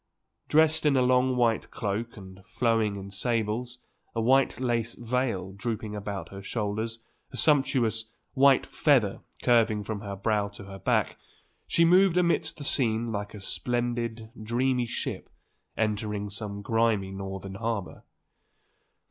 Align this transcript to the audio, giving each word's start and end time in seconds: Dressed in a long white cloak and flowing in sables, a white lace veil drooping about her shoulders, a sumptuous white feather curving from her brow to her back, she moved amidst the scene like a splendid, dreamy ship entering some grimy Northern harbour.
Dressed 0.47 0.83
in 0.83 0.97
a 0.97 1.03
long 1.03 1.35
white 1.37 1.69
cloak 1.69 2.17
and 2.17 2.43
flowing 2.43 2.95
in 2.95 3.11
sables, 3.11 3.77
a 4.15 4.19
white 4.19 4.59
lace 4.59 4.95
veil 4.95 5.51
drooping 5.55 5.95
about 5.95 6.29
her 6.29 6.41
shoulders, 6.41 6.97
a 7.31 7.37
sumptuous 7.37 8.05
white 8.33 8.65
feather 8.65 9.19
curving 9.43 9.83
from 9.83 10.01
her 10.01 10.15
brow 10.15 10.47
to 10.47 10.63
her 10.63 10.79
back, 10.79 11.19
she 11.67 11.85
moved 11.85 12.17
amidst 12.17 12.57
the 12.57 12.63
scene 12.63 13.11
like 13.11 13.35
a 13.35 13.39
splendid, 13.39 14.31
dreamy 14.41 14.87
ship 14.87 15.29
entering 15.77 16.31
some 16.31 16.63
grimy 16.63 17.11
Northern 17.11 17.53
harbour. 17.53 18.01